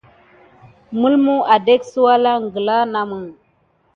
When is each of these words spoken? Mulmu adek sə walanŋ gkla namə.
Mulmu 0.99 1.35
adek 1.55 1.81
sə 1.91 1.97
walanŋ 2.05 2.41
gkla 2.53 2.75
namə. 2.93 3.17